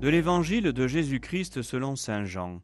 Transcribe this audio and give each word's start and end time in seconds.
de 0.00 0.08
l'évangile 0.08 0.72
de 0.72 0.86
Jésus-Christ 0.86 1.62
selon 1.62 1.96
Saint 1.96 2.24
Jean. 2.26 2.62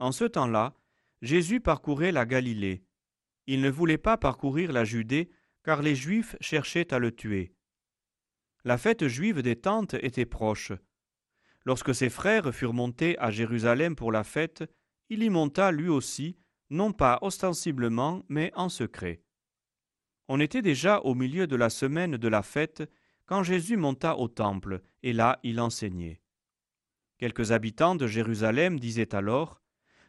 En 0.00 0.10
ce 0.10 0.24
temps-là, 0.24 0.74
Jésus 1.22 1.60
parcourait 1.60 2.10
la 2.10 2.26
Galilée. 2.26 2.82
Il 3.46 3.60
ne 3.60 3.70
voulait 3.70 3.96
pas 3.96 4.16
parcourir 4.16 4.72
la 4.72 4.84
Judée, 4.84 5.30
car 5.62 5.82
les 5.82 5.94
Juifs 5.94 6.34
cherchaient 6.40 6.92
à 6.92 6.98
le 6.98 7.12
tuer. 7.12 7.54
La 8.64 8.76
fête 8.76 9.06
juive 9.06 9.42
des 9.42 9.54
tentes 9.54 9.94
était 9.94 10.26
proche. 10.26 10.72
Lorsque 11.64 11.94
ses 11.94 12.10
frères 12.10 12.52
furent 12.52 12.74
montés 12.74 13.16
à 13.20 13.30
Jérusalem 13.30 13.94
pour 13.94 14.10
la 14.10 14.24
fête, 14.24 14.64
il 15.08 15.22
y 15.22 15.30
monta 15.30 15.70
lui 15.70 15.88
aussi, 15.88 16.36
non 16.70 16.92
pas 16.92 17.20
ostensiblement, 17.22 18.24
mais 18.28 18.50
en 18.56 18.68
secret. 18.68 19.22
On 20.26 20.40
était 20.40 20.62
déjà 20.62 20.98
au 21.00 21.14
milieu 21.14 21.46
de 21.46 21.54
la 21.54 21.70
semaine 21.70 22.16
de 22.16 22.28
la 22.28 22.42
fête, 22.42 22.82
quand 23.26 23.42
Jésus 23.42 23.76
monta 23.76 24.16
au 24.16 24.28
temple, 24.28 24.80
et 25.02 25.12
là 25.12 25.38
il 25.42 25.60
enseignait. 25.60 26.20
Quelques 27.18 27.52
habitants 27.52 27.94
de 27.94 28.06
Jérusalem 28.06 28.78
disaient 28.78 29.14
alors 29.14 29.60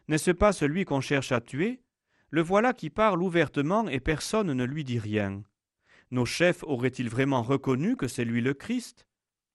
N'est-ce 0.08 0.30
pas 0.30 0.52
celui 0.52 0.84
qu'on 0.84 1.00
cherche 1.00 1.32
à 1.32 1.40
tuer? 1.40 1.82
Le 2.30 2.42
voilà 2.42 2.72
qui 2.72 2.90
parle 2.90 3.22
ouvertement 3.22 3.88
et 3.88 4.00
personne 4.00 4.52
ne 4.52 4.64
lui 4.64 4.84
dit 4.84 4.98
rien. 4.98 5.42
Nos 6.10 6.26
chefs 6.26 6.62
auraient-ils 6.62 7.08
vraiment 7.08 7.42
reconnu 7.42 7.96
que 7.96 8.08
c'est 8.08 8.24
lui 8.24 8.40
le 8.40 8.54
Christ? 8.54 9.06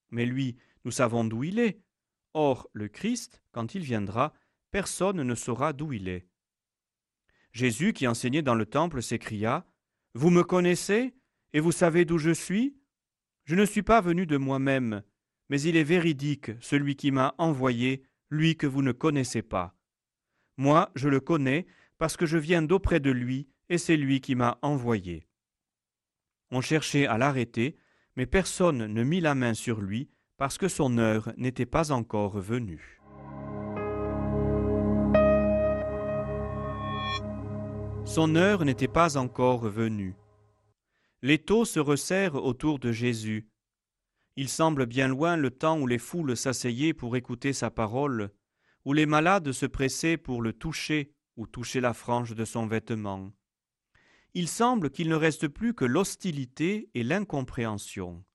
Mais 0.09 0.25
lui, 0.25 0.57
nous 0.83 0.91
savons 0.91 1.23
d'où 1.23 1.43
il 1.43 1.59
est. 1.59 1.79
Or, 2.33 2.67
le 2.73 2.87
Christ, 2.87 3.41
quand 3.51 3.75
il 3.75 3.83
viendra, 3.83 4.33
personne 4.71 5.21
ne 5.21 5.35
saura 5.35 5.73
d'où 5.73 5.93
il 5.93 6.07
est. 6.07 6.27
Jésus, 7.51 7.93
qui 7.93 8.07
enseignait 8.07 8.41
dans 8.41 8.55
le 8.55 8.65
temple, 8.65 9.03
s'écria 9.03 9.65
Vous 10.15 10.31
me 10.31 10.43
connaissez 10.43 11.13
et 11.53 11.59
vous 11.59 11.71
savez 11.71 12.05
d'où 12.05 12.17
je 12.17 12.31
suis? 12.31 12.75
Je 13.45 13.55
ne 13.55 13.65
suis 13.65 13.83
pas 13.83 13.99
venu 13.99 14.25
de 14.25 14.37
moi-même, 14.37 15.03
mais 15.49 15.61
il 15.61 15.75
est 15.75 15.83
véridique, 15.83 16.51
celui 16.61 16.95
qui 16.95 17.11
m'a 17.11 17.35
envoyé, 17.37 18.03
lui 18.29 18.55
que 18.55 18.67
vous 18.67 18.81
ne 18.81 18.93
connaissez 18.93 19.41
pas. 19.41 19.75
Moi, 20.57 20.91
je 20.95 21.09
le 21.09 21.19
connais, 21.19 21.65
parce 21.97 22.15
que 22.15 22.25
je 22.25 22.37
viens 22.37 22.61
d'auprès 22.61 23.01
de 23.01 23.11
lui, 23.11 23.49
et 23.67 23.77
c'est 23.77 23.97
lui 23.97 24.21
qui 24.21 24.35
m'a 24.35 24.59
envoyé. 24.61 25.27
On 26.51 26.61
cherchait 26.61 27.05
à 27.05 27.17
l'arrêter, 27.17 27.75
mais 28.15 28.25
personne 28.25 28.85
ne 28.87 29.03
mit 29.03 29.19
la 29.19 29.35
main 29.35 29.53
sur 29.53 29.81
lui, 29.81 30.09
parce 30.37 30.57
que 30.57 30.69
son 30.69 30.97
heure 30.97 31.33
n'était 31.35 31.65
pas 31.65 31.91
encore 31.91 32.39
venue. 32.39 33.01
Son 38.05 38.35
heure 38.35 38.63
n'était 38.63 38.87
pas 38.87 39.17
encore 39.17 39.67
venue. 39.67 40.15
Les 41.25 41.39
taux 41.39 41.63
se 41.63 41.79
resserrent 41.79 42.35
autour 42.35 42.79
de 42.79 42.91
Jésus. 42.91 43.47
Il 44.35 44.49
semble 44.49 44.85
bien 44.85 45.07
loin 45.07 45.37
le 45.37 45.51
temps 45.51 45.79
où 45.79 45.87
les 45.87 45.97
foules 45.97 46.35
s'asseyaient 46.35 46.93
pour 46.93 47.15
écouter 47.15 47.53
sa 47.53 47.71
parole, 47.71 48.29
où 48.83 48.91
les 48.91 49.05
malades 49.05 49.53
se 49.53 49.65
pressaient 49.65 50.17
pour 50.17 50.41
le 50.41 50.51
toucher 50.51 51.13
ou 51.37 51.47
toucher 51.47 51.79
la 51.79 51.93
frange 51.93 52.35
de 52.35 52.43
son 52.43 52.67
vêtement. 52.67 53.31
Il 54.33 54.49
semble 54.49 54.89
qu'il 54.89 55.07
ne 55.07 55.15
reste 55.15 55.47
plus 55.47 55.73
que 55.73 55.85
l'hostilité 55.85 56.89
et 56.93 57.03
l'incompréhension. 57.03 58.25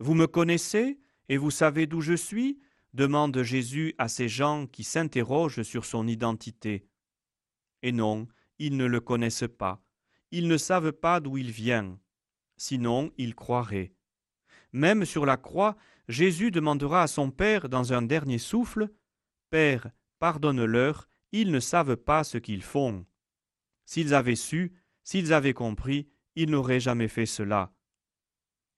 Vous 0.00 0.14
me 0.14 0.26
connaissez 0.26 0.98
et 1.28 1.36
vous 1.36 1.52
savez 1.52 1.86
d'où 1.86 2.00
je 2.00 2.14
suis? 2.14 2.58
demande 2.92 3.40
Jésus 3.44 3.94
à 3.98 4.08
ces 4.08 4.28
gens 4.28 4.66
qui 4.66 4.82
s'interrogent 4.82 5.62
sur 5.62 5.84
son 5.84 6.08
identité. 6.08 6.88
Et 7.82 7.92
non, 7.92 8.26
ils 8.58 8.76
ne 8.76 8.86
le 8.86 8.98
connaissent 8.98 9.44
pas, 9.58 9.80
ils 10.30 10.48
ne 10.48 10.56
savent 10.56 10.92
pas 10.92 11.20
d'où 11.20 11.36
il 11.36 11.50
vient, 11.50 11.98
sinon 12.56 13.10
ils 13.16 13.34
croiraient. 13.34 13.92
Même 14.72 15.04
sur 15.04 15.24
la 15.24 15.36
croix, 15.36 15.76
Jésus 16.08 16.50
demandera 16.50 17.02
à 17.02 17.06
son 17.06 17.30
Père 17.30 17.68
dans 17.68 17.92
un 17.92 18.02
dernier 18.02 18.38
souffle 18.38 18.88
Père, 19.50 19.90
pardonne-leur, 20.18 21.08
ils 21.32 21.50
ne 21.50 21.60
savent 21.60 21.96
pas 21.96 22.24
ce 22.24 22.38
qu'ils 22.38 22.62
font. 22.62 23.06
S'ils 23.84 24.14
avaient 24.14 24.34
su, 24.34 24.72
s'ils 25.02 25.32
avaient 25.32 25.54
compris, 25.54 26.08
ils 26.36 26.50
n'auraient 26.50 26.80
jamais 26.80 27.08
fait 27.08 27.26
cela. 27.26 27.72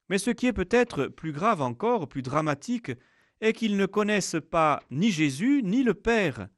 Mais 0.08 0.18
ce 0.18 0.30
qui 0.30 0.46
est 0.46 0.52
peut-être 0.52 1.06
plus 1.06 1.32
grave 1.32 1.62
encore, 1.62 2.08
plus 2.08 2.22
dramatique, 2.22 2.92
est 3.40 3.52
qu'ils 3.52 3.76
ne 3.76 3.86
connaissent 3.86 4.36
pas 4.50 4.82
ni 4.90 5.10
Jésus 5.10 5.62
ni 5.64 5.82
le 5.82 5.94
Père, 5.94 6.48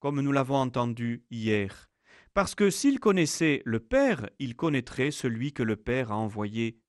comme 0.00 0.20
nous 0.20 0.32
l'avons 0.32 0.56
entendu 0.56 1.24
hier. 1.30 1.90
Parce 2.34 2.56
que 2.56 2.68
s'ils 2.68 2.98
connaissaient 2.98 3.62
le 3.64 3.78
Père, 3.78 4.28
ils 4.40 4.56
connaîtraient 4.56 5.12
celui 5.12 5.52
que 5.52 5.62
le 5.62 5.76
Père 5.76 6.10
a 6.10 6.16
envoyé. 6.16 6.80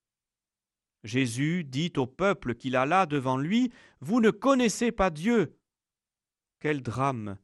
Jésus 1.04 1.64
dit 1.64 1.94
au 1.98 2.08
peuple 2.08 2.56
qu'il 2.56 2.76
a 2.76 2.88
là 2.88 3.06
devant 3.06 3.38
lui 3.38 3.72
Vous 4.02 4.22
ne 4.22 4.32
connaissez 4.32 4.92
pas 4.92 5.12
Dieu. 5.12 5.60
Quel 6.60 6.82
drame 6.82 7.38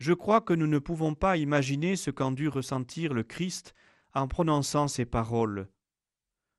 Je 0.00 0.12
crois 0.12 0.40
que 0.40 0.52
nous 0.52 0.66
ne 0.66 0.80
pouvons 0.80 1.14
pas 1.14 1.36
imaginer 1.36 1.94
ce 1.94 2.10
qu'en 2.10 2.32
dut 2.32 2.48
ressentir 2.48 3.14
le 3.14 3.22
Christ 3.22 3.72
en 4.14 4.26
prononçant 4.26 4.88
ces 4.88 5.04
paroles. 5.04 5.68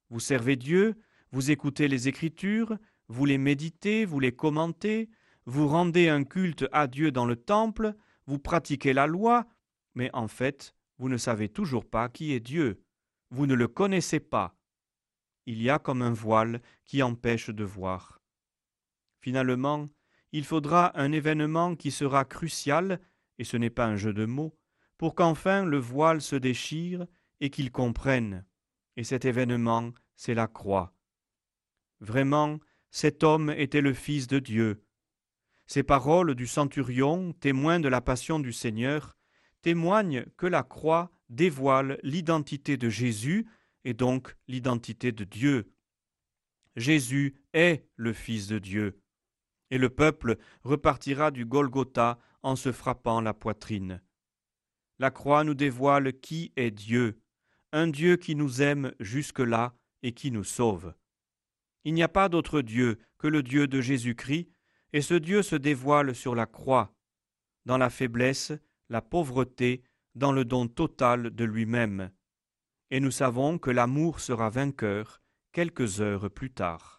Vous 0.09 0.21
servez 0.21 0.55
Dieu, 0.55 0.95
vous 1.33 1.51
écoutez 1.51 1.89
les 1.89 2.07
Écritures, 2.07 2.77
vous 3.09 3.25
les 3.25 3.37
méditez, 3.37 4.05
vous 4.05 4.21
les 4.21 4.31
commentez, 4.31 5.09
vous 5.45 5.67
rendez 5.67 6.07
un 6.07 6.23
culte 6.23 6.65
à 6.71 6.87
Dieu 6.87 7.11
dans 7.11 7.25
le 7.25 7.35
temple, 7.35 7.95
vous 8.27 8.39
pratiquez 8.39 8.93
la 8.93 9.07
loi, 9.07 9.45
mais 9.95 10.09
en 10.13 10.27
fait, 10.27 10.75
vous 10.97 11.09
ne 11.09 11.17
savez 11.17 11.49
toujours 11.49 11.85
pas 11.85 12.09
qui 12.09 12.33
est 12.33 12.39
Dieu. 12.39 12.83
Vous 13.31 13.45
ne 13.45 13.53
le 13.53 13.67
connaissez 13.67 14.19
pas 14.19 14.59
il 15.49 15.63
y 15.63 15.71
a 15.71 15.79
comme 15.79 16.03
un 16.03 16.13
voile 16.13 16.61
qui 16.85 17.01
empêche 17.01 17.49
de 17.49 17.63
voir. 17.63 18.21
Finalement, 19.19 19.89
il 20.31 20.45
faudra 20.45 20.91
un 20.93 21.11
événement 21.11 21.75
qui 21.75 21.89
sera 21.89 22.23
crucial, 22.23 23.01
et 23.39 23.43
ce 23.43 23.57
n'est 23.57 23.71
pas 23.71 23.87
un 23.87 23.95
jeu 23.95 24.13
de 24.13 24.25
mots, 24.25 24.55
pour 24.99 25.15
qu'enfin 25.15 25.65
le 25.65 25.79
voile 25.79 26.21
se 26.21 26.35
déchire 26.35 27.07
et 27.39 27.49
qu'il 27.49 27.71
comprenne. 27.71 28.45
Et 28.95 29.03
cet 29.03 29.25
événement, 29.25 29.91
c'est 30.15 30.35
la 30.35 30.45
croix. 30.45 30.93
Vraiment, 31.99 32.59
cet 32.91 33.23
homme 33.23 33.49
était 33.49 33.81
le 33.81 33.95
Fils 33.95 34.27
de 34.27 34.37
Dieu. 34.37 34.83
Ces 35.65 35.81
paroles 35.81 36.35
du 36.35 36.45
centurion, 36.45 37.33
témoin 37.33 37.79
de 37.79 37.89
la 37.89 38.01
passion 38.01 38.39
du 38.39 38.53
Seigneur, 38.53 39.17
témoignent 39.61 40.25
que 40.37 40.47
la 40.47 40.63
croix 40.63 41.11
dévoile 41.29 41.99
l'identité 42.03 42.77
de 42.77 42.89
Jésus 42.89 43.47
et 43.83 43.93
donc 43.93 44.35
l'identité 44.47 45.11
de 45.11 45.23
Dieu. 45.23 45.71
Jésus 46.75 47.35
est 47.53 47.87
le 47.95 48.13
Fils 48.13 48.47
de 48.47 48.59
Dieu. 48.59 49.01
Et 49.71 49.77
le 49.77 49.89
peuple 49.89 50.37
repartira 50.63 51.31
du 51.31 51.45
Golgotha 51.45 52.19
en 52.41 52.55
se 52.55 52.71
frappant 52.71 53.21
la 53.21 53.33
poitrine. 53.33 54.01
La 54.97 55.11
croix 55.11 55.43
nous 55.43 55.53
dévoile 55.53 56.13
qui 56.19 56.51
est 56.55 56.71
Dieu, 56.71 57.21
un 57.71 57.87
Dieu 57.87 58.17
qui 58.17 58.35
nous 58.35 58.61
aime 58.61 58.93
jusque-là 58.99 59.75
et 60.03 60.13
qui 60.13 60.31
nous 60.31 60.43
sauve. 60.43 60.93
Il 61.83 61.93
n'y 61.93 62.03
a 62.03 62.09
pas 62.09 62.29
d'autre 62.29 62.61
Dieu 62.61 62.99
que 63.17 63.27
le 63.27 63.43
Dieu 63.43 63.67
de 63.67 63.81
Jésus-Christ, 63.81 64.49
et 64.91 65.01
ce 65.01 65.13
Dieu 65.13 65.43
se 65.43 65.55
dévoile 65.55 66.15
sur 66.15 66.35
la 66.35 66.45
croix, 66.45 66.93
dans 67.65 67.77
la 67.77 67.89
faiblesse, 67.89 68.53
la 68.89 69.01
pauvreté, 69.01 69.83
dans 70.15 70.31
le 70.31 70.43
don 70.43 70.67
total 70.67 71.29
de 71.29 71.43
lui-même 71.43 72.11
et 72.91 72.99
nous 72.99 73.11
savons 73.11 73.57
que 73.57 73.69
l'amour 73.69 74.19
sera 74.19 74.49
vainqueur 74.49 75.21
quelques 75.51 76.01
heures 76.01 76.29
plus 76.29 76.51
tard. 76.51 76.98